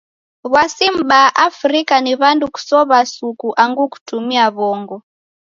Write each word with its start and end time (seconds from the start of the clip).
W'asi 0.51 0.87
mbaa 0.99 1.29
Afrika 1.47 1.93
ni 2.03 2.13
w'andu 2.19 2.45
kusow'a 2.53 2.99
suku 3.15 3.47
angu 3.63 3.85
kutumia 3.93 4.45
w'ongo. 4.57 4.97